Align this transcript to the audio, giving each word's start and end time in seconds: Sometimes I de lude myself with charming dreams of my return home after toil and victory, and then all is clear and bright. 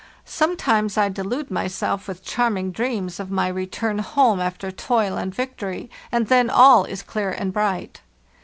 Sometimes 0.25 0.97
I 0.97 1.09
de 1.09 1.23
lude 1.23 1.51
myself 1.51 2.07
with 2.07 2.23
charming 2.25 2.71
dreams 2.71 3.19
of 3.19 3.29
my 3.29 3.47
return 3.47 3.99
home 3.99 4.39
after 4.39 4.71
toil 4.71 5.15
and 5.15 5.31
victory, 5.31 5.91
and 6.11 6.25
then 6.25 6.49
all 6.49 6.85
is 6.85 7.03
clear 7.03 7.29
and 7.29 7.53
bright. 7.53 8.01